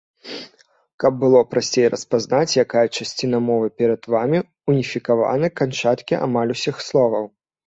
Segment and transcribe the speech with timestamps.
[1.01, 4.39] Каб было прасцей распазнаць, якая часціна мовы перад вамі,
[4.75, 7.25] уніфікаваны канчаткі амаль усіх словаў.